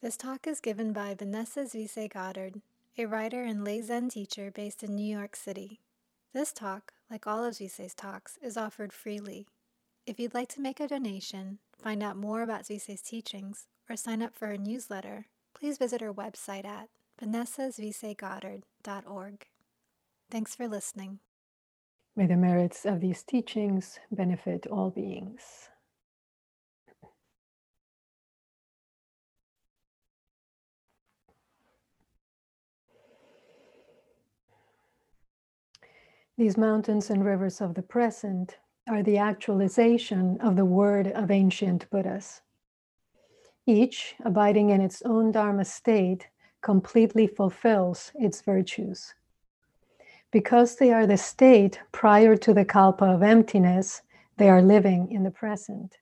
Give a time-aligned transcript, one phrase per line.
[0.00, 2.60] This talk is given by Vanessa Zuisei Goddard,
[2.96, 5.80] a writer and lay Zen teacher based in New York City.
[6.32, 9.48] This talk, like all of Zuisei's talks, is offered freely.
[10.06, 14.22] If you'd like to make a donation, find out more about Zuisei's teachings, or sign
[14.22, 16.90] up for her newsletter, please visit her website at
[17.20, 19.46] vanessazuiseigoddard.org.
[20.30, 21.18] Thanks for listening.
[22.14, 25.70] May the merits of these teachings benefit all beings.
[36.38, 41.90] These mountains and rivers of the present are the actualization of the word of ancient
[41.90, 42.42] Buddhas.
[43.66, 46.28] Each, abiding in its own Dharma state,
[46.60, 49.14] completely fulfills its virtues.
[50.30, 54.02] Because they are the state prior to the kalpa of emptiness,
[54.36, 55.96] they are living in the present.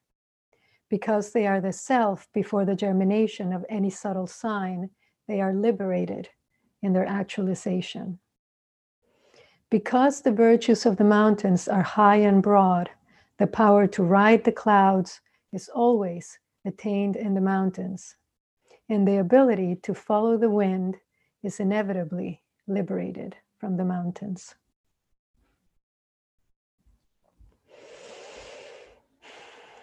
[0.91, 4.91] Because they are the self before the germination of any subtle sign,
[5.29, 6.29] they are liberated
[6.83, 8.19] in their actualization.
[9.69, 12.89] Because the virtues of the mountains are high and broad,
[13.39, 15.21] the power to ride the clouds
[15.53, 18.15] is always attained in the mountains,
[18.89, 20.99] and the ability to follow the wind
[21.43, 24.55] is inevitably liberated from the mountains.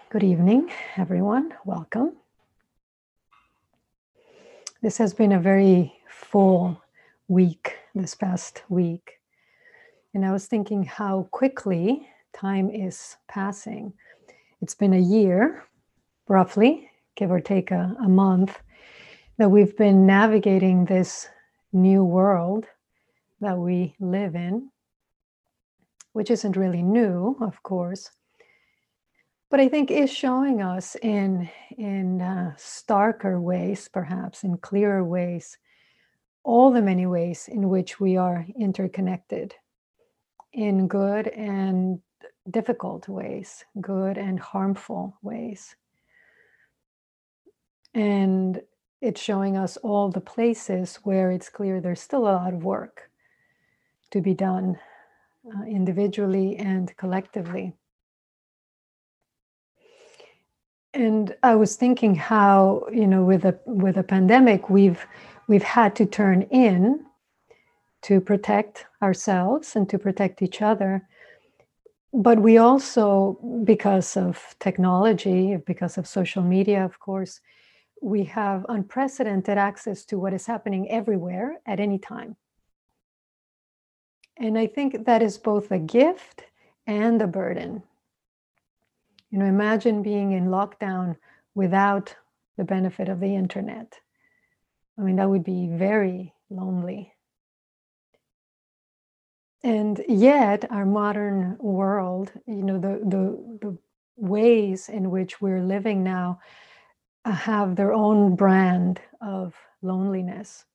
[0.09, 1.55] Good evening, everyone.
[1.65, 2.13] Welcome.
[4.81, 6.81] This has been a very full
[7.27, 9.19] week, this past week.
[10.13, 13.93] And I was thinking how quickly time is passing.
[14.61, 15.63] It's been a year,
[16.27, 18.59] roughly, give or take a, a month,
[19.37, 21.27] that we've been navigating this
[21.71, 22.65] new world
[23.41, 24.69] that we live in,
[26.13, 28.11] which isn't really new, of course,
[29.49, 35.57] but I think is showing us in in uh, starker ways, perhaps in clearer ways,
[36.43, 39.55] all the many ways in which we are interconnected
[40.53, 41.99] in good and
[42.49, 45.75] difficult ways, good and harmful ways.
[47.93, 48.61] And
[49.01, 53.09] it's showing us all the places where it's clear there's still a lot of work
[54.11, 54.79] to be done
[55.45, 57.73] uh, individually and collectively.
[60.93, 65.05] And I was thinking how, you know, with a with a pandemic, we've
[65.47, 67.03] we've had to turn in
[68.03, 71.07] to protect ourselves and to protect each other.
[72.13, 77.41] But we also, because of technology, because of social media, of course,
[78.01, 82.35] we have unprecedented access to what is happening everywhere at any time.
[84.37, 86.43] And I think that is both a gift
[86.85, 87.83] and a burden.
[89.31, 91.15] You know, imagine being in lockdown
[91.55, 92.15] without
[92.57, 93.99] the benefit of the internet.
[94.97, 97.13] I mean, that would be very lonely.
[99.63, 103.77] And yet, our modern world, you know, the, the, the
[104.17, 106.39] ways in which we're living now
[107.25, 110.65] uh, have their own brand of loneliness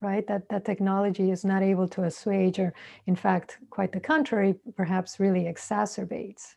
[0.00, 0.26] right?
[0.26, 2.72] That that technology is not able to assuage or
[3.06, 6.54] in fact quite the contrary perhaps really exacerbates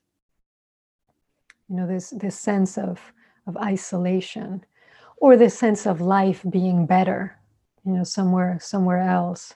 [1.69, 3.01] you know this this sense of
[3.47, 4.65] of isolation
[5.17, 7.37] or this sense of life being better
[7.85, 9.55] you know somewhere somewhere else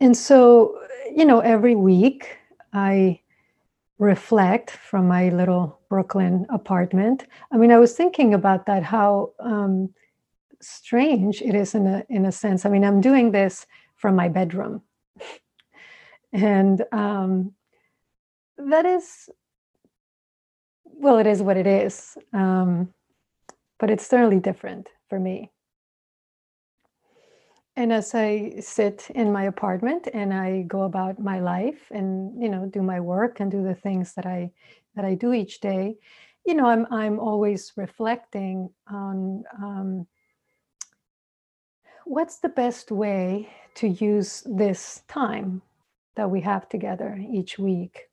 [0.00, 0.78] and so,
[1.14, 2.36] you know, every week
[2.72, 3.20] I
[3.98, 7.26] reflect from my little Brooklyn apartment.
[7.50, 9.92] I mean, I was thinking about that, how um,
[10.60, 12.64] strange it is in a, in a sense.
[12.64, 13.66] I mean, I'm doing this
[13.96, 14.82] from my bedroom.
[16.32, 17.52] and um,
[18.56, 19.28] that is,
[20.84, 22.16] well, it is what it is.
[22.32, 22.92] Um,
[23.78, 25.50] but it's certainly different for me.
[27.78, 32.48] And as I sit in my apartment and I go about my life and you
[32.48, 34.50] know do my work and do the things that I
[34.96, 35.96] that I do each day,
[36.44, 40.08] you know I'm I'm always reflecting on um,
[42.04, 45.62] what's the best way to use this time
[46.16, 48.10] that we have together each week.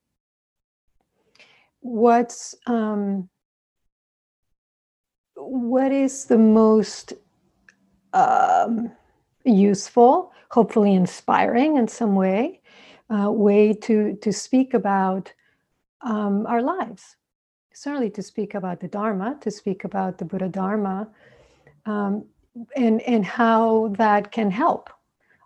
[1.79, 3.29] What's um,
[5.33, 7.13] what is the most
[8.13, 8.91] um,
[9.45, 12.61] useful, hopefully inspiring in some way,
[13.09, 15.31] uh, way to, to speak about
[16.01, 17.15] um, our lives.
[17.73, 21.09] Certainly to speak about the Dharma, to speak about the Buddha Dharma,
[21.85, 22.25] um,
[22.75, 24.89] and, and how that can help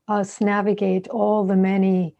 [0.07, 2.15] us navigate all the many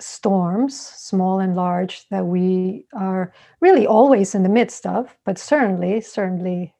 [0.00, 6.00] storms, small and large, that we are really always in the midst of, but certainly,
[6.00, 6.74] certainly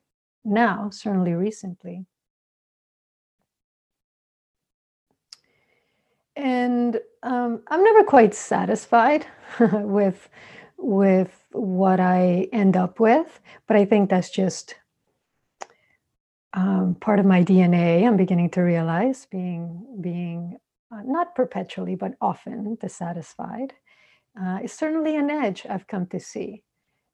[0.45, 2.07] now, certainly recently.
[6.39, 9.27] And um, I'm never quite satisfied
[9.61, 10.29] with
[10.81, 14.77] with what I end up with, but I think that's just
[16.53, 18.07] um, part of my DNA.
[18.07, 20.59] I'm beginning to realize being being
[20.93, 23.75] uh, not perpetually, but often dissatisfied,
[24.41, 26.63] uh, is certainly an edge I've come to see.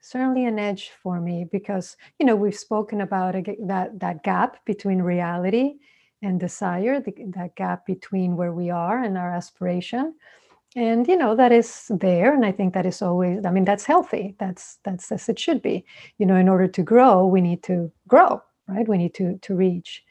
[0.02, 3.36] Certainly an edge for me because you know we've spoken about
[3.66, 5.76] that that gap between reality
[6.24, 10.14] and desire, the, that gap between where we are and our aspiration,
[10.76, 13.44] and you know that is there, and I think that is always.
[13.44, 14.34] I mean, that's healthy.
[14.38, 15.84] That's that's as it should be.
[16.18, 18.88] You know, in order to grow, we need to grow, right?
[18.88, 20.02] We need to to reach,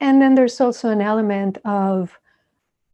[0.00, 2.18] and then there's also an element of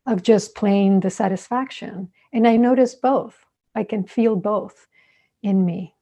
[0.06, 2.10] of just plain dissatisfaction.
[2.32, 3.46] And I notice both.
[3.74, 4.86] I can feel both
[5.42, 5.94] in me.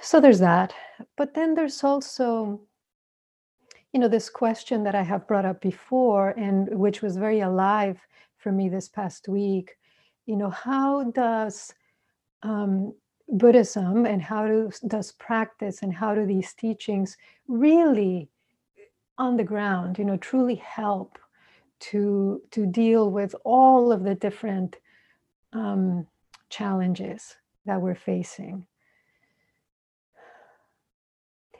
[0.00, 0.74] So there's that.
[1.16, 2.60] But then there's also,
[3.96, 7.98] you know, this question that I have brought up before and which was very alive
[8.36, 9.78] for me this past week.
[10.26, 11.72] You know, how does
[12.42, 12.92] um,
[13.26, 17.16] Buddhism and how do, does practice and how do these teachings
[17.48, 18.28] really
[19.16, 21.18] on the ground, you know, truly help
[21.78, 24.76] to to deal with all of the different
[25.54, 26.06] um,
[26.50, 28.66] challenges that we're facing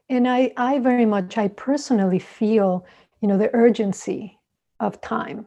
[0.08, 2.84] and i i very much i personally feel
[3.20, 4.38] you know the urgency
[4.80, 5.46] of time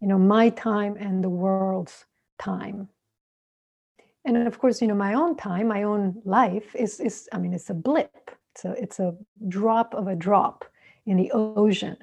[0.00, 2.04] you know my time and the world's
[2.38, 2.88] time
[4.24, 7.52] and of course you know my own time my own life is is i mean
[7.52, 9.14] it's a blip it's a it's a
[9.48, 10.64] drop of a drop
[11.06, 11.96] in the ocean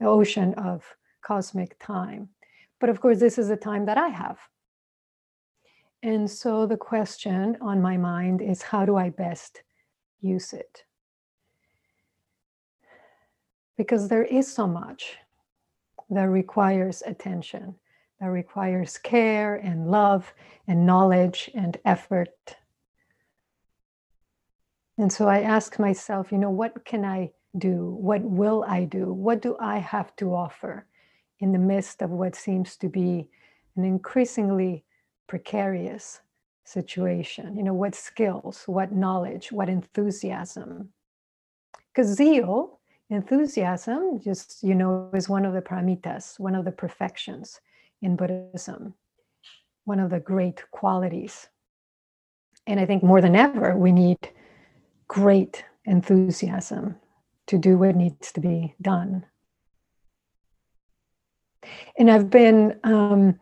[0.00, 0.84] the ocean of
[1.22, 2.28] cosmic time.
[2.80, 4.38] But of course, this is the time that I have.
[6.02, 9.62] And so the question on my mind is how do I best
[10.20, 10.84] use it?
[13.78, 15.16] Because there is so much
[16.10, 17.76] that requires attention,
[18.20, 20.34] that requires care and love
[20.66, 22.56] and knowledge and effort.
[24.98, 27.96] And so I ask myself, you know, what can I do?
[27.98, 29.14] What will I do?
[29.14, 30.84] What do I have to offer?
[31.40, 33.28] in the midst of what seems to be
[33.76, 34.84] an increasingly
[35.26, 36.20] precarious
[36.64, 37.56] situation.
[37.56, 40.90] You know, what skills, what knowledge, what enthusiasm.
[41.92, 42.77] Because zeal,
[43.10, 47.60] enthusiasm, just, you know, is one of the paramitas, one of the perfections
[48.02, 48.94] in Buddhism,
[49.84, 51.48] one of the great qualities.
[52.66, 54.30] And I think more than ever, we need
[55.08, 56.96] great enthusiasm
[57.46, 59.24] to do what needs to be done
[61.98, 63.38] and I've been um,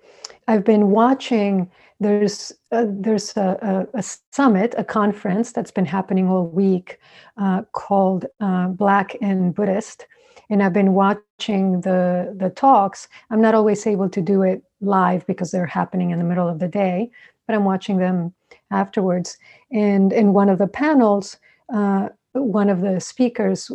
[0.49, 1.71] I've been watching.
[1.99, 6.99] There's a, there's a, a, a, summit, a conference that's been happening all week
[7.39, 10.07] uh, called uh, Black and Buddhist,
[10.51, 13.09] and I've been watching the the talks.
[13.31, 16.59] I'm not always able to do it live because they're happening in the middle of
[16.59, 17.11] the day,
[17.47, 18.35] but I'm watching them
[18.71, 19.39] afterwards.
[19.71, 21.37] And in one of the panels.
[21.73, 23.71] Uh, one of the speakers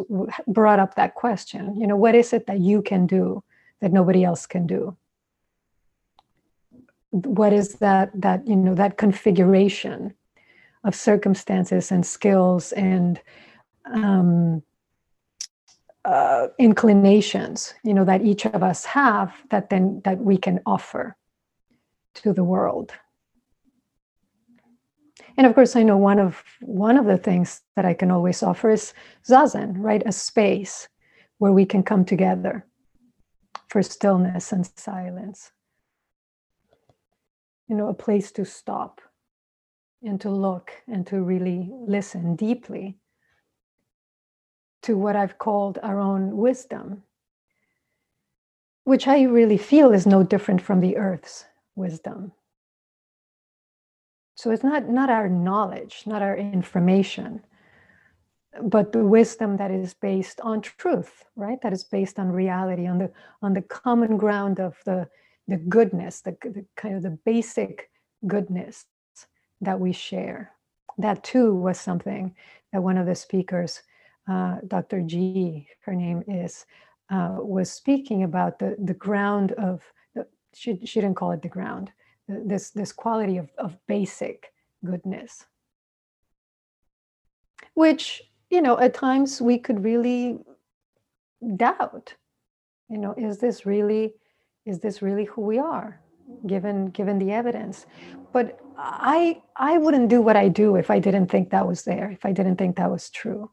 [0.47, 3.43] brought up that question you know what is it that you can do
[3.81, 4.95] that nobody else can do.
[7.09, 10.13] What is that that you know that configuration
[10.83, 13.19] of circumstances and skills and
[13.85, 14.63] um,
[16.05, 21.17] uh, inclinations you know that each of us have that then that we can offer
[22.15, 22.93] to the world?
[25.37, 28.41] And of course i know one of one of the things that i can always
[28.41, 28.93] offer is
[29.27, 30.03] zazen right?
[30.05, 30.87] A space
[31.39, 32.65] where we can come together
[33.71, 35.53] for stillness and silence.
[37.69, 38.99] You know, a place to stop
[40.03, 42.97] and to look and to really listen deeply
[44.81, 47.03] to what I've called our own wisdom,
[48.83, 52.33] which I really feel is no different from the earth's wisdom.
[54.35, 57.41] So it's not, not our knowledge, not our information,
[58.63, 61.61] but the wisdom that is based on truth right?
[61.61, 65.07] That is based on reality on the on the common ground of the
[65.47, 67.89] the goodness the, the kind of the basic
[68.27, 68.85] goodness
[69.61, 70.51] that we share.
[70.97, 72.35] That too was something
[72.73, 73.81] that one of the speakers
[74.29, 76.65] uh, dr g her name is
[77.09, 79.81] uh, was speaking about the the ground of
[80.13, 81.91] the, she, she didn't call it the ground
[82.27, 84.53] this this quality of, of basic
[84.83, 85.45] goodness.
[87.73, 90.39] Which you know, at times we could really
[91.55, 92.13] doubt,
[92.89, 94.13] you know, is this really,
[94.65, 96.01] is this really who we are?
[96.47, 97.85] given given the evidence.
[98.31, 102.11] But I I wouldn't do what I do if I didn't think that was there,
[102.11, 103.51] if I didn't think that was true.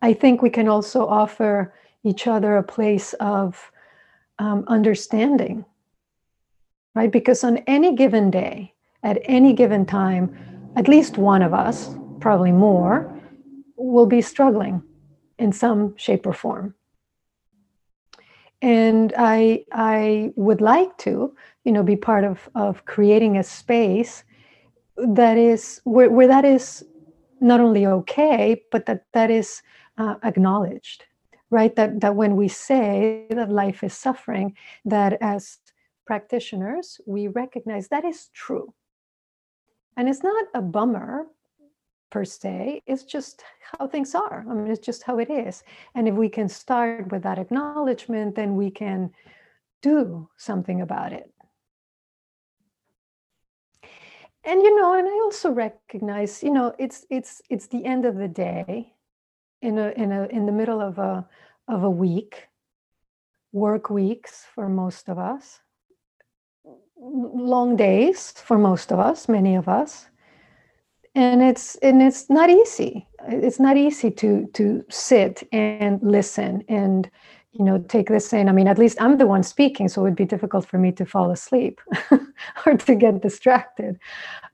[0.00, 1.74] I think we can also offer
[2.04, 3.70] each other a place of
[4.38, 5.64] um, understanding,
[6.94, 7.10] right?
[7.10, 8.72] Because on any given day,
[9.02, 13.12] at any given time, at least one of us, probably more,
[13.76, 14.82] will be struggling
[15.38, 16.74] in some shape or form.
[18.60, 21.34] And I, I would like to,
[21.64, 24.24] you know, be part of, of creating a space
[24.96, 26.84] that is where, where that is
[27.40, 29.62] not only okay, but that that is
[29.96, 31.04] uh, acknowledged,
[31.50, 31.74] right?
[31.76, 35.58] That that when we say that life is suffering, that as
[36.04, 38.74] practitioners we recognize that is true,
[39.98, 41.26] and it's not a bummer
[42.10, 42.82] per se.
[42.86, 44.46] It's just how things are.
[44.48, 45.64] I mean, it's just how it is.
[45.94, 49.10] And if we can start with that acknowledgement, then we can
[49.82, 51.30] do something about it.
[54.44, 58.14] And you know, and I also recognize, you know, it's it's it's the end of
[58.16, 58.94] the day
[59.60, 61.26] in a in a in the middle of a
[61.66, 62.48] of a week
[63.50, 65.60] work weeks for most of us
[67.00, 70.06] long days for most of us many of us.
[71.14, 73.08] And it's and it's not easy.
[73.26, 77.10] It's not easy to to sit and listen and
[77.52, 78.48] you know take this in.
[78.48, 80.92] I mean at least i'm the one speaking so it would be difficult for me
[80.92, 81.80] to fall asleep
[82.66, 83.98] or to get distracted.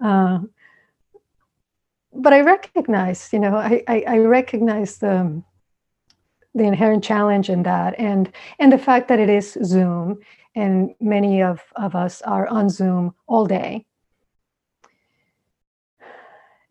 [0.00, 0.40] Uh,
[2.14, 5.42] but I recognize, you know, I, I, I recognize the
[6.56, 10.20] the inherent challenge in that and and the fact that it is Zoom
[10.54, 13.86] and many of, of us are on Zoom all day.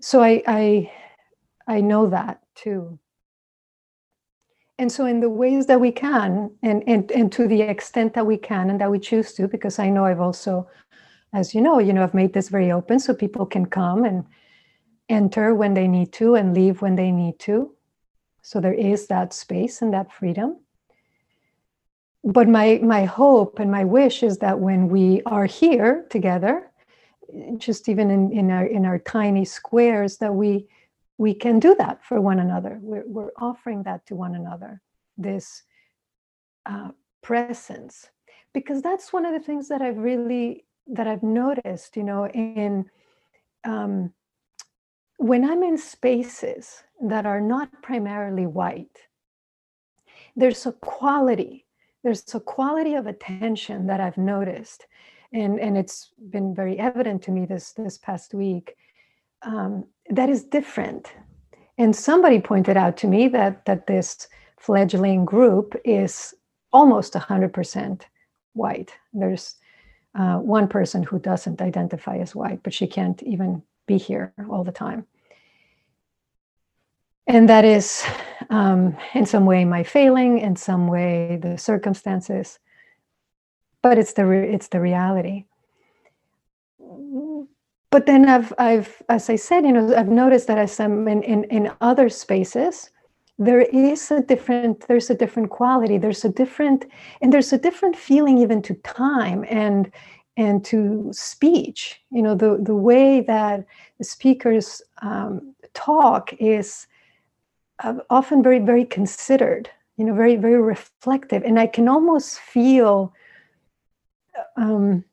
[0.01, 0.91] So I I
[1.67, 2.99] I know that too.
[4.79, 8.25] And so in the ways that we can and, and and to the extent that
[8.25, 10.67] we can and that we choose to, because I know I've also,
[11.31, 14.25] as you know, you know, I've made this very open so people can come and
[15.09, 17.75] enter when they need to and leave when they need to.
[18.41, 20.62] So there is that space and that freedom.
[22.23, 26.71] But my my hope and my wish is that when we are here together,
[27.57, 30.67] just even in, in our in our tiny squares, that we
[31.17, 32.79] we can do that for one another.
[32.81, 34.81] We're, we're offering that to one another,
[35.17, 35.63] this
[36.65, 36.89] uh,
[37.21, 38.09] presence,
[38.53, 42.89] because that's one of the things that I've really that I've noticed, you know, in
[43.63, 44.13] um,
[45.17, 48.97] when I'm in spaces that are not primarily white,
[50.35, 51.65] there's a quality,
[52.03, 54.85] there's a quality of attention that I've noticed.
[55.31, 58.75] And, and it's been very evident to me this, this past week
[59.41, 61.11] um, that is different.
[61.77, 64.27] And somebody pointed out to me that, that this
[64.59, 66.33] fledgling group is
[66.71, 68.01] almost 100%
[68.53, 68.91] white.
[69.11, 69.55] There's
[70.15, 74.63] uh, one person who doesn't identify as white, but she can't even be here all
[74.63, 75.07] the time
[77.27, 78.05] and that is
[78.49, 82.59] um, in some way my failing in some way the circumstances
[83.81, 85.43] but it's the re- it's the reality.
[87.91, 91.21] But then i've i've as i said you know i've noticed that as i'm in,
[91.21, 92.89] in in other spaces
[93.37, 96.85] there is a different there's a different quality there's a different
[97.21, 99.91] and there's a different feeling even to time and
[100.37, 102.01] and to speech.
[102.11, 103.65] You know the the way that
[103.97, 106.87] the speakers um, talk is
[108.09, 113.13] often very very considered you know very very reflective and i can almost feel
[114.57, 115.03] um,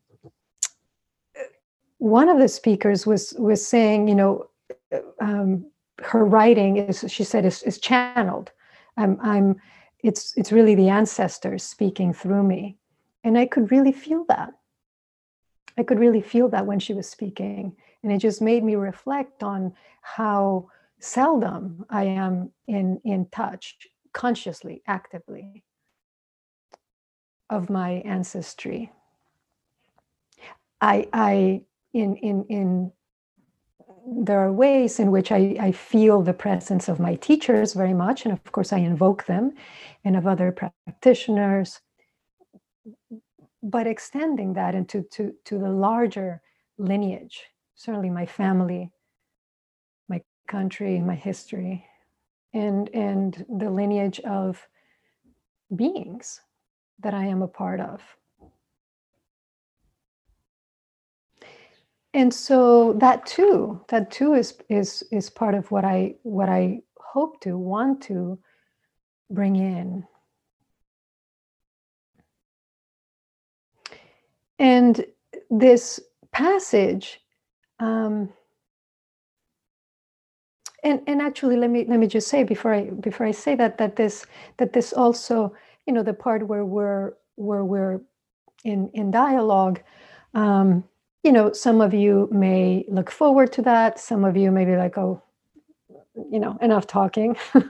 [1.99, 4.49] one of the speakers was was saying you know
[5.21, 5.67] um,
[6.03, 8.51] her writing is she said is, is channeled.
[8.97, 9.61] I'm i'm
[10.03, 12.79] it's it's really the ancestors speaking through me.
[13.23, 14.53] And i could really feel that.
[15.79, 17.77] I could really feel that when she was speaking.
[18.03, 23.77] And it just made me reflect on how seldom I am in, in touch
[24.13, 25.65] consciously, actively
[27.49, 28.93] of my ancestry.
[30.81, 32.93] I, I in, in, in
[34.07, 38.25] there are ways in which I, I feel the presence of my teachers very much,
[38.25, 39.53] and of course I invoke them,
[40.05, 41.81] and of other practitioners.
[43.63, 46.41] But extending that into to, to the larger
[46.79, 47.43] lineage,
[47.75, 48.91] certainly my family,
[50.51, 51.87] country, my history,
[52.53, 54.69] and and the lineage of
[55.75, 56.41] beings
[56.99, 58.03] that I am a part of.
[62.13, 66.83] And so that too, that too is is is part of what I what I
[66.99, 68.39] hope to want to
[69.31, 70.05] bring in.
[74.61, 75.07] and
[75.49, 75.99] this
[76.33, 77.19] passage
[77.81, 78.29] um,
[80.85, 83.79] and and actually let me let me just say before i before i say that
[83.79, 84.27] that this
[84.59, 85.55] that this also
[85.87, 88.01] you know the part where we're where we're
[88.65, 89.81] in in dialogue
[90.35, 90.85] um
[91.23, 93.99] you know some of you may look forward to that.
[94.01, 95.23] Some of you may be like oh
[96.31, 97.37] you know enough talking.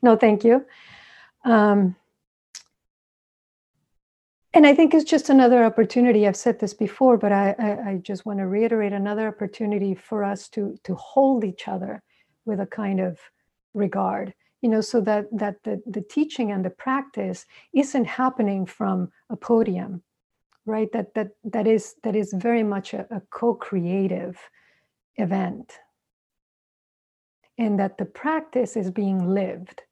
[0.00, 0.64] No thank you.
[1.44, 1.94] Um
[4.54, 6.26] and I think it's just another opportunity.
[6.26, 10.24] I've said this before, but I, I, I, just want to reiterate another opportunity for
[10.24, 12.02] us to to hold each other
[12.48, 13.20] with a kind of
[13.74, 19.12] regard, you know, so that that the, the teaching and the practice isn't happening from
[19.30, 20.02] a podium,
[20.66, 20.90] right?
[20.92, 24.36] That that that is that is very much a, a co-creative
[25.16, 25.78] event.
[27.58, 29.82] And that the practice is being lived,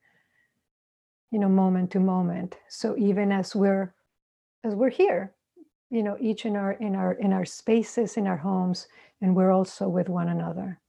[1.30, 2.56] you know, moment to moment.
[2.68, 3.94] So even as we're
[4.64, 5.36] as we're here
[5.90, 8.88] you know each in our in our in our spaces in our homes
[9.20, 10.80] and we're also with one another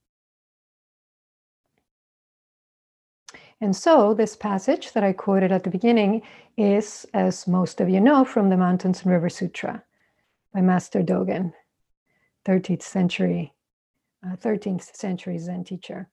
[3.60, 6.22] and so this passage that i quoted at the beginning
[6.56, 9.82] is as most of you know from the mountains and river sutra
[10.54, 11.52] by master dogen
[12.46, 13.52] 13th century
[14.26, 16.08] uh, 13th century zen teacher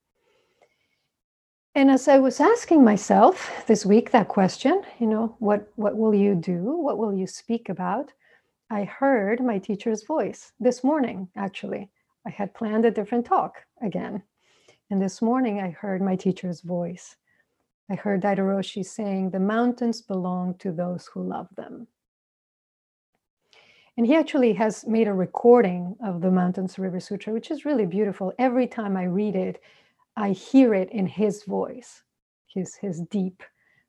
[1.78, 6.16] and as I was asking myself this week that question, you know, what what will
[6.16, 6.62] you do?
[6.64, 8.14] What will you speak about?
[8.70, 11.90] I heard my teacher's voice this morning, actually.
[12.26, 14.24] I had planned a different talk again.
[14.90, 17.18] And this morning I heard my teacher's voice.
[17.90, 21.88] I heard Daido Roshi saying, The mountains belong to those who love them.
[23.98, 27.86] And he actually has made a recording of the Mountains River Sutra, which is really
[27.86, 28.34] beautiful.
[28.40, 29.62] Every time I read it,
[30.18, 32.04] I hear it in his voice,
[32.48, 33.44] his, his deep,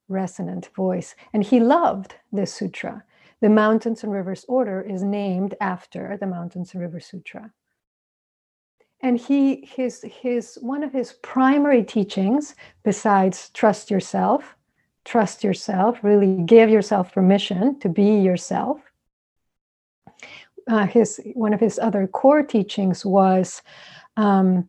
[0.08, 1.16] resonant voice.
[1.32, 3.02] And he loved this sutra.
[3.40, 7.52] The Mountains and Rivers Order is named after the Mountains and Rivers Sutra.
[9.06, 14.56] And he, his, his, one of his primary teachings, besides trust yourself,
[15.04, 18.80] trust yourself, really give yourself permission to be yourself.
[20.68, 23.62] Uh, his one of his other core teachings was
[24.16, 24.68] um,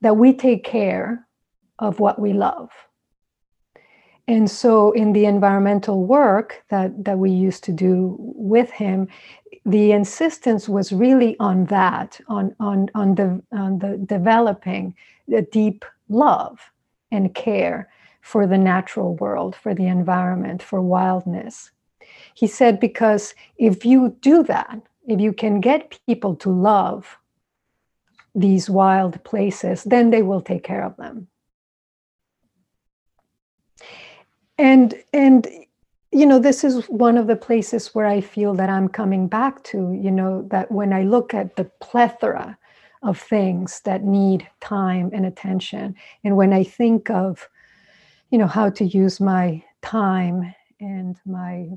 [0.00, 1.24] that we take care
[1.78, 2.72] of what we love.
[4.28, 9.06] And so, in the environmental work that, that we used to do with him,
[9.64, 14.94] the insistence was really on that, on, on, on, the, on the developing
[15.28, 16.72] the deep love
[17.12, 17.88] and care
[18.20, 21.70] for the natural world, for the environment, for wildness.
[22.34, 27.18] He said, because if you do that, if you can get people to love
[28.34, 31.28] these wild places, then they will take care of them.
[34.58, 35.46] And and
[36.12, 39.62] you know, this is one of the places where I feel that I'm coming back
[39.64, 42.56] to, you know, that when I look at the plethora
[43.02, 47.48] of things that need time and attention, and when I think of,
[48.30, 51.68] you know, how to use my time and my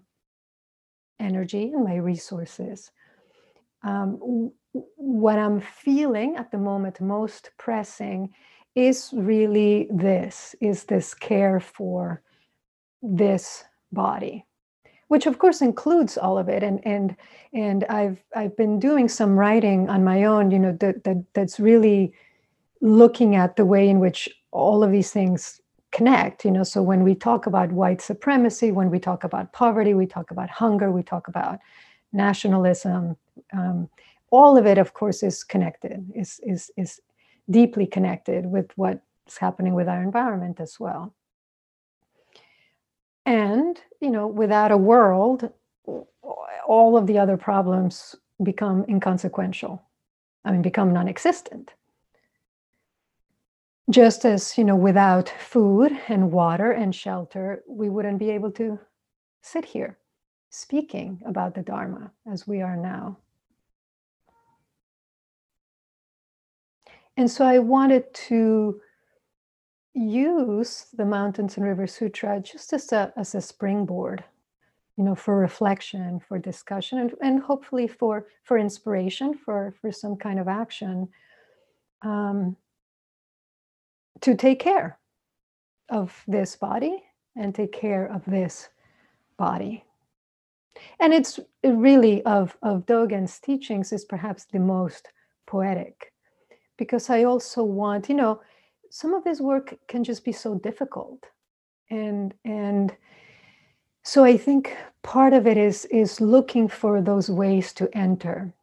[1.20, 2.92] energy and my resources,
[3.84, 8.30] um, what I'm feeling at the moment most pressing
[8.76, 12.22] is really this is this care for
[13.02, 14.46] this body
[15.08, 17.16] which of course includes all of it and and
[17.54, 21.60] and I've I've been doing some writing on my own you know that, that that's
[21.60, 22.14] really
[22.82, 27.04] looking at the way in which all of these things connect you know so when
[27.04, 31.02] we talk about white supremacy when we talk about poverty we talk about hunger we
[31.02, 31.60] talk about
[32.14, 33.16] nationalism
[33.54, 33.90] um,
[34.32, 37.02] all of it, of course, is connected, is, is, is
[37.50, 41.14] deeply connected with what's happening with our environment as well.
[43.30, 45.52] And, you know, without a world,
[46.68, 49.84] all of the other problems become inconsequential.
[50.44, 51.76] I mean, become non existent.
[53.88, 58.80] Just as, you know, without food and water and shelter, we wouldn't be able to
[59.44, 60.00] sit here
[60.50, 63.20] speaking about the Dharma as we are now.
[67.15, 68.82] And so I wanted to
[69.93, 74.23] use the Mountains and River Sutra just as a, as a springboard,
[74.97, 80.15] you know, for reflection, for discussion, and, and hopefully for, for inspiration, for, for some
[80.15, 81.10] kind of action
[82.02, 82.56] um,
[84.21, 84.97] to take care
[85.89, 87.04] of this body
[87.36, 88.69] and take care of this
[89.38, 89.84] body.
[90.99, 95.10] And it's really of, of Dogen's teachings is perhaps the most
[95.45, 96.13] poetic
[96.78, 98.41] because I also want, you know,
[98.89, 101.25] some of his work can just be so difficult.
[101.89, 102.95] And and
[104.04, 108.54] so I think part of it is is looking for those ways to enter.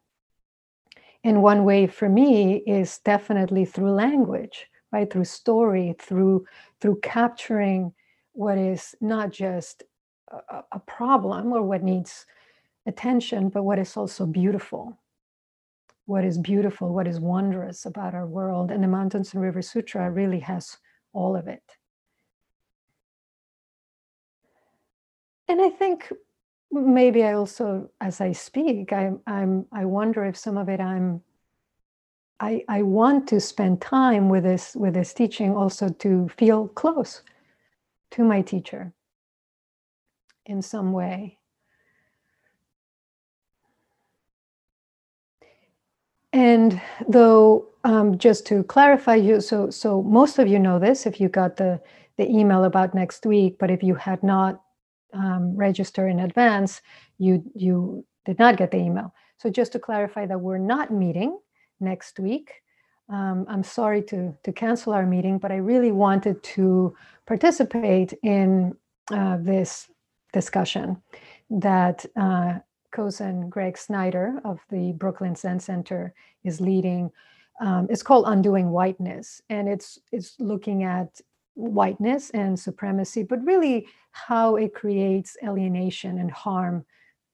[1.23, 5.11] And one way for me is definitely through language, right?
[5.11, 6.45] Through story, through
[6.79, 7.93] through capturing
[8.33, 9.83] what is not just
[10.29, 12.25] a, a problem or what needs
[12.85, 14.97] attention, but what is also beautiful.
[16.07, 18.71] What is beautiful, what is wondrous about our world.
[18.71, 20.77] And the Mountains and Rivers Sutra really has
[21.13, 21.63] all of it.
[25.47, 26.11] And I think
[26.71, 31.21] maybe I also, as I speak, I, I'm I wonder if some of it I'm
[32.39, 37.21] I, I want to spend time with this with this teaching also to feel close
[38.11, 38.93] to my teacher
[40.45, 41.39] in some way.
[46.33, 51.21] And though, um, just to clarify you, so so most of you know this if
[51.21, 51.81] you got the
[52.17, 54.61] the email about next week, but if you had not
[55.13, 56.81] um, registered in advance,
[57.17, 59.13] you you did not get the email.
[59.37, 61.37] So just to clarify that we're not meeting
[61.79, 62.51] next week.
[63.09, 66.93] Um, I'm sorry to to cancel our meeting, but I really wanted to
[67.25, 68.75] participate in
[69.11, 69.89] uh, this
[70.33, 71.01] discussion
[71.49, 72.59] that uh,
[72.97, 77.11] Kosen Greg Snyder of the Brooklyn Zen Center is leading.
[77.61, 81.21] Um, it's called Undoing Whiteness, and it's it's looking at
[81.53, 86.85] whiteness and supremacy, but really how it creates alienation and harm,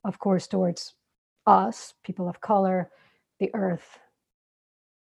[0.04, 0.96] of course, towards
[1.48, 2.90] us, people of color,
[3.40, 4.00] the earth,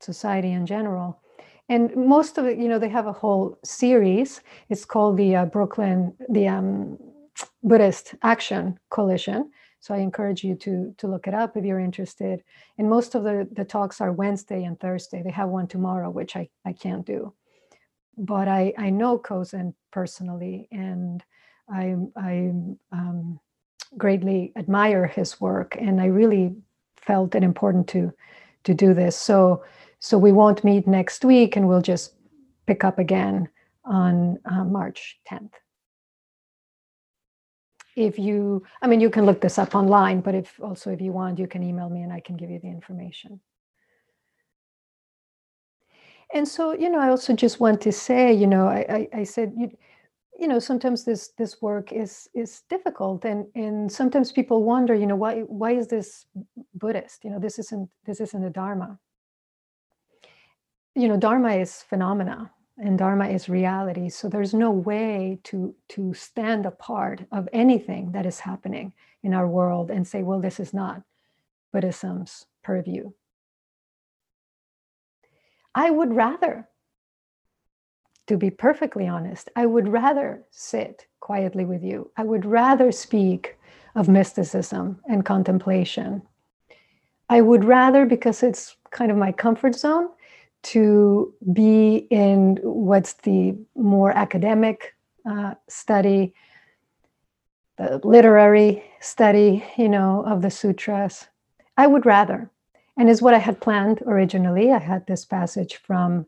[0.01, 1.21] society in general.
[1.69, 4.41] And most of it, you know, they have a whole series.
[4.69, 6.99] It's called the uh, Brooklyn, the um,
[7.63, 9.51] Buddhist Action Coalition.
[9.85, 12.43] So I encourage you to to look it up if you're interested.
[12.79, 15.23] And most of the the talks are Wednesday and Thursday.
[15.23, 17.35] They have one tomorrow, which I I can't do.
[18.17, 21.23] But I I know Kosen personally, and
[21.69, 22.53] I I
[22.93, 23.39] um,
[23.99, 26.57] greatly admire his work, and I really
[26.97, 28.11] felt it important to
[28.63, 29.19] to do this.
[29.19, 29.65] So
[29.99, 32.15] so we won't meet next week, and we'll just
[32.67, 33.51] pick up again
[33.85, 35.53] on uh, March 10th
[37.97, 41.13] if you i mean you can look this up online but if also if you
[41.13, 43.41] want you can email me and i can give you the information.
[46.33, 49.25] And so you know i also just want to say you know i i, I
[49.25, 49.71] said you,
[50.39, 55.07] you know sometimes this this work is is difficult and and sometimes people wonder you
[55.07, 56.27] know why why is this
[56.75, 57.25] buddhist?
[57.25, 58.99] You know this isn't this isn't a dharma.
[60.97, 64.09] You know dharma is phenomena and dharma is reality.
[64.09, 69.49] So there's no way to to stand apart of anything that is happening in our
[69.49, 71.03] world and say well this is not
[71.73, 73.13] buddhism's purview.
[75.75, 76.69] I would rather
[78.27, 82.11] to be perfectly honest i would rather sit quietly with you.
[82.19, 83.57] I would rather speak
[83.95, 86.21] of mysticism and contemplation.
[87.31, 90.11] I would rather because it's kind of my comfort zone
[90.65, 94.95] to be in what's the more academic
[95.29, 96.35] uh, study,
[97.77, 101.27] the literary study, you know, of the sutras.
[101.77, 102.51] I would rather,
[102.97, 104.73] and is what I had planned originally.
[104.73, 106.27] I had this passage from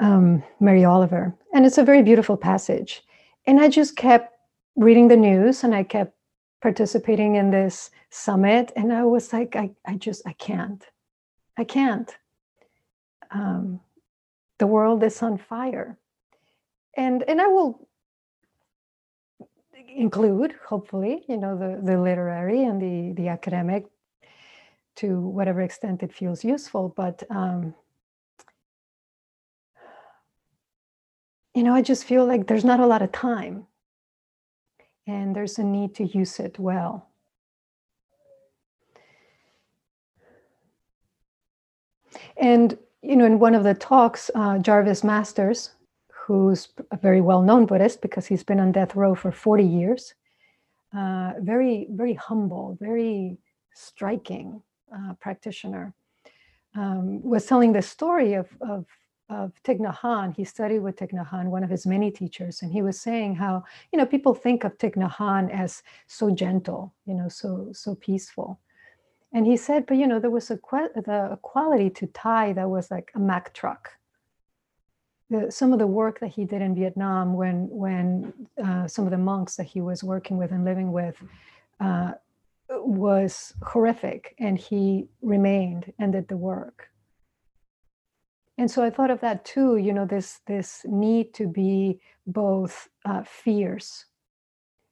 [0.00, 3.02] um, Mary Oliver, and it's a very beautiful passage.
[3.46, 4.36] And I just kept
[4.76, 6.14] reading the news, and I kept
[6.62, 10.84] participating in this summit, and I was like, I, I just, I can't,
[11.58, 12.16] I can't
[13.32, 13.80] um,
[14.58, 15.98] the world is on fire.
[16.96, 17.88] And and i will
[19.88, 23.86] include hopefully you know the the literary and the the academic
[24.96, 27.74] to whatever extent it feels useful but um
[31.54, 33.66] you know i just feel like there's not a lot of time
[35.06, 37.08] and there's a need to use it well.
[42.36, 45.70] And you know, in one of the talks, uh, Jarvis Masters,
[46.12, 50.14] who's a very well-known Buddhist because he's been on death row for 40 years,
[50.96, 53.38] uh, very, very humble, very
[53.74, 54.62] striking
[54.94, 55.92] uh, practitioner,
[56.76, 58.86] um, was telling the story of, of,
[59.28, 60.36] of Thich Nhat Hanh.
[60.36, 63.34] He studied with Thich Nhat Hanh, one of his many teachers, and he was saying
[63.34, 67.70] how, you know, people think of Thich Nhat Hanh as so gentle, you know, so,
[67.72, 68.60] so peaceful
[69.32, 70.58] and he said, but you know, there was a,
[70.94, 73.92] the, a quality to Thay that was like a Mack truck.
[75.30, 79.10] The, some of the work that he did in Vietnam when when uh, some of
[79.10, 81.16] the monks that he was working with and living with
[81.80, 82.12] uh,
[82.68, 86.88] was horrific, and he remained and did the work.
[88.58, 89.78] And so I thought of that too.
[89.78, 94.04] You know, this this need to be both uh, fierce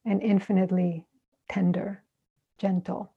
[0.07, 1.05] and infinitely
[1.50, 2.03] tender,
[2.57, 3.12] gentle.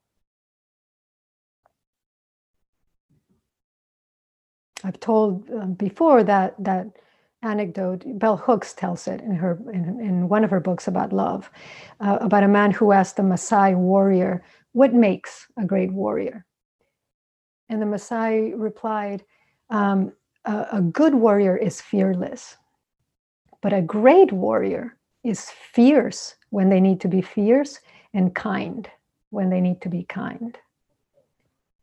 [4.84, 6.88] I've told uh, before that that
[7.42, 8.04] anecdote.
[8.20, 11.50] Bell Hooks tells it in her in, in one of her books about love,
[12.00, 16.46] uh, about a man who asked the Maasai warrior, "What makes a great warrior?"
[17.70, 19.24] And the Maasai replied,
[19.70, 20.14] um,
[20.46, 22.58] a, a good warrior is fearless,
[23.62, 27.80] but a great warrior is fierce when they need to be fierce
[28.14, 28.90] and kind
[29.30, 30.58] when they need to be kind.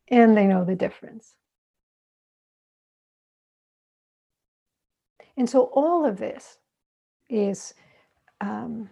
[0.09, 1.35] And they know the difference.
[5.40, 6.59] And so all of this
[7.31, 7.72] is
[8.42, 8.90] um,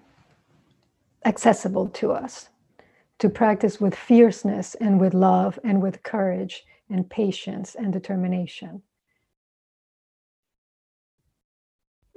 [1.27, 2.49] accessible to us
[3.19, 8.81] to practice with fierceness and with love and with courage and patience and determination.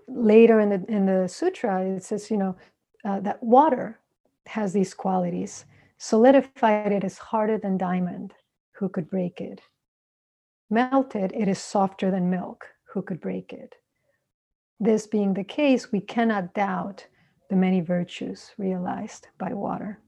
[0.08, 2.56] Later in the in the sutra, it says, you know,
[3.04, 4.00] uh, that water
[4.46, 5.66] has these qualities.
[5.98, 8.34] Solidified, it is harder than diamond.
[8.78, 9.60] Who could break it?
[10.70, 12.66] Melted, it is softer than milk.
[12.94, 13.76] Who could break it?
[14.84, 17.06] This being the case, we cannot doubt
[17.52, 20.00] the many virtues realized by water.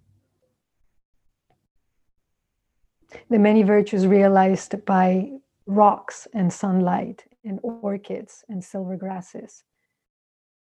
[3.29, 5.33] The many virtues realized by
[5.67, 9.63] rocks and sunlight and orchids and silver grasses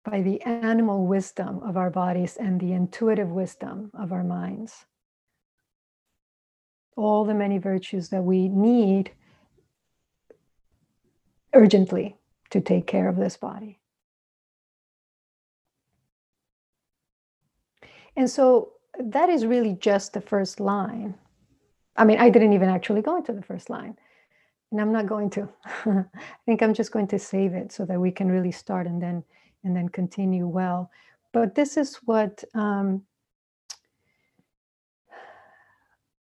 [0.06, 4.86] by the animal wisdom of our bodies and the intuitive wisdom of our minds.
[6.96, 9.10] All the many virtues that we need
[11.56, 12.18] urgently
[12.52, 13.80] to take care of this body.
[18.18, 21.14] And so that is really just the first line.
[21.96, 23.96] I mean, I didn't even actually go into the first line.
[24.72, 25.48] And I'm not going to.
[25.86, 26.04] I
[26.46, 29.24] think I'm just going to save it so that we can really start and then
[29.64, 30.92] and then continue well.
[31.32, 33.04] But this is what um,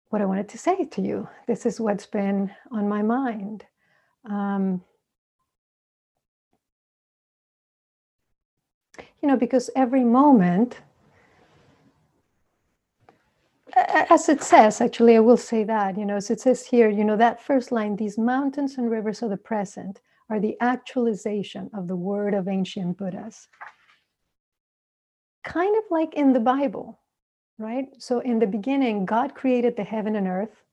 [0.10, 1.27] what I wanted to say to you.
[1.47, 3.65] This is what's been on my mind.
[4.29, 4.84] Um,
[9.21, 10.79] you know, because every moment,
[13.75, 17.03] as it says, actually, I will say that, you know, as it says here, you
[17.03, 21.88] know, that first line, these mountains and rivers of the present are the actualization of
[21.88, 23.47] the word of ancient Buddhas.
[25.43, 26.99] Kind of like in the Bible,
[27.57, 27.88] right?
[27.99, 30.63] So in the beginning, God created the heaven and earth,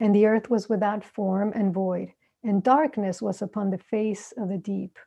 [0.00, 2.12] and the earth was without form and void,
[2.44, 4.98] and darkness was upon the face of the deep.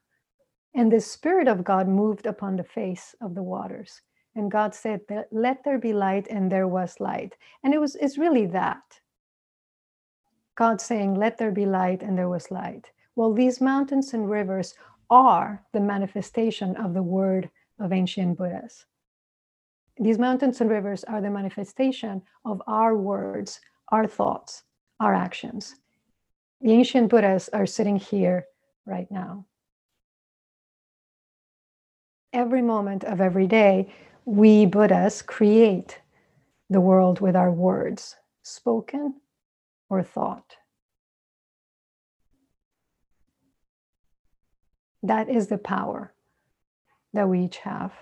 [0.76, 4.02] And the Spirit of God moved upon the face of the waters.
[4.36, 7.36] And God said, Let there be light, and there was light.
[7.64, 8.84] And it was it's really that.
[10.56, 12.92] God saying, Let there be light, and there was light.
[13.16, 14.76] Well, these mountains and rivers
[15.10, 18.86] are the manifestation of the word of ancient Buddhas.
[19.98, 24.64] These mountains and rivers are the manifestation of our words, our thoughts,
[25.00, 25.76] our actions.
[26.62, 28.46] The ancient Buddhas are sitting here
[28.86, 29.46] right now.
[32.34, 33.94] Every moment of every day,
[34.26, 36.02] we Buddhas create
[36.70, 39.22] the world with our words, spoken
[39.90, 40.56] or thought.
[45.04, 46.12] That is the power
[47.14, 47.94] that we each have.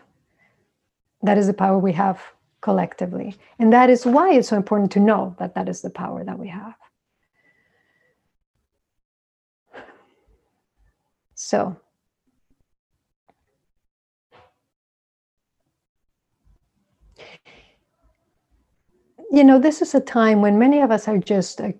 [1.22, 2.22] That is the power we have
[2.62, 3.36] collectively.
[3.60, 6.40] And that is why it's so important to know that that is the power that
[6.40, 6.76] we have.
[11.36, 11.76] So,
[19.34, 21.72] you know, this is a time when many of us are just uh,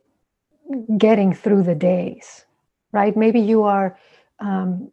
[0.98, 2.46] getting through the days,
[2.92, 3.16] right?
[3.16, 3.96] Maybe you are
[4.40, 4.92] um,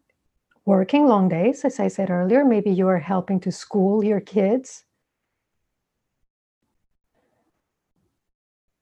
[0.66, 2.44] working long days, as I said earlier.
[2.44, 4.84] Maybe you are helping to school your kids.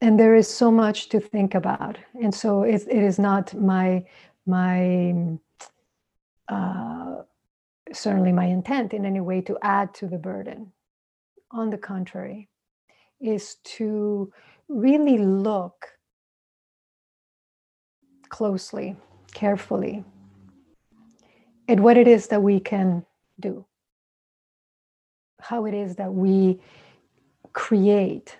[0.00, 1.98] And there is so much to think about.
[2.20, 4.04] And so it, it is not my,
[4.44, 5.38] my
[6.48, 7.22] uh,
[7.92, 10.72] certainly my intent in any way to add to the burden.
[11.52, 12.48] On the contrary,
[13.20, 14.32] is to
[14.68, 15.86] really look
[18.28, 18.96] closely,
[19.32, 20.04] carefully
[21.68, 23.04] at what it is that we can
[23.40, 23.64] do,
[25.40, 26.60] how it is that we
[27.52, 28.38] create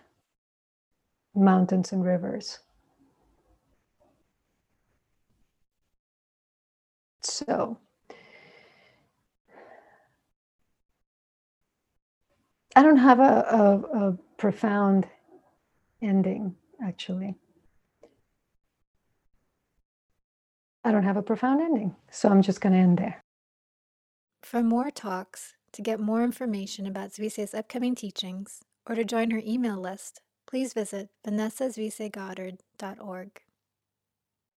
[1.35, 2.59] mountains and rivers.
[7.21, 7.79] So,
[12.75, 15.07] I don't have a, a, a profound
[16.01, 17.35] ending, actually.
[20.85, 21.97] I don't have a profound ending.
[22.11, 23.21] So I'm just going to end there.
[24.43, 29.43] For more talks, To get more information about Zuisei's upcoming teachings or to join her
[29.45, 33.31] email list, please visit vanessazuiseigoddard.org.